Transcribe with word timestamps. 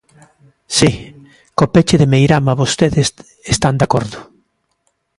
Si, 0.75 0.91
co 1.57 1.65
peche 1.73 1.99
de 2.01 2.09
Meirama 2.13 2.59
vostedes 2.61 3.07
están 3.53 3.75
de 3.77 3.85
acordo. 3.87 4.19